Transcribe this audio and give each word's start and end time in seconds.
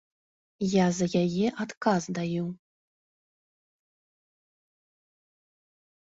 Я 0.67 0.85
за 0.99 1.07
яе 1.23 1.47
адказ 1.65 2.01
даю. 2.19 2.45